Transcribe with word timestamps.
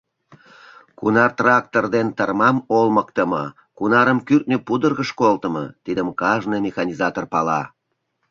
Кунар 0.99 1.31
трактор 1.39 1.85
ден 1.95 2.07
тырмам 2.17 2.57
олмыктымо, 2.77 3.45
кунарым 3.77 4.19
кӱртньӧ 4.27 4.57
пудыргыш 4.67 5.09
колтымо— 5.19 5.65
тидым 5.85 6.09
кажне 6.19 6.57
механизатор 6.67 7.25
пала. 7.33 7.61